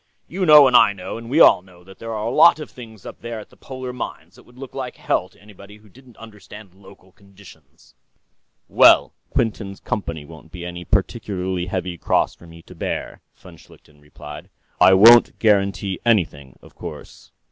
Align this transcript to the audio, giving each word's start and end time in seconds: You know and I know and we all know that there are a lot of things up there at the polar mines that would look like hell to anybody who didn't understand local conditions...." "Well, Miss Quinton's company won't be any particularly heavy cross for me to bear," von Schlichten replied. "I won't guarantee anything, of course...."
You 0.27 0.47
know 0.47 0.65
and 0.65 0.75
I 0.75 0.93
know 0.93 1.19
and 1.19 1.29
we 1.29 1.39
all 1.39 1.61
know 1.61 1.83
that 1.83 1.99
there 1.99 2.11
are 2.11 2.25
a 2.25 2.31
lot 2.31 2.59
of 2.59 2.71
things 2.71 3.05
up 3.05 3.21
there 3.21 3.39
at 3.39 3.51
the 3.51 3.55
polar 3.55 3.93
mines 3.93 4.33
that 4.35 4.45
would 4.47 4.57
look 4.57 4.73
like 4.73 4.95
hell 4.95 5.29
to 5.29 5.39
anybody 5.39 5.77
who 5.77 5.89
didn't 5.89 6.17
understand 6.17 6.73
local 6.73 7.11
conditions...." 7.11 7.93
"Well, 8.67 9.13
Miss 9.29 9.33
Quinton's 9.35 9.79
company 9.79 10.25
won't 10.25 10.51
be 10.51 10.65
any 10.65 10.85
particularly 10.85 11.67
heavy 11.67 11.99
cross 11.99 12.33
for 12.33 12.47
me 12.47 12.63
to 12.63 12.73
bear," 12.73 13.21
von 13.35 13.57
Schlichten 13.57 14.01
replied. 14.01 14.49
"I 14.79 14.95
won't 14.95 15.37
guarantee 15.37 15.99
anything, 16.03 16.57
of 16.63 16.73
course...." 16.73 17.31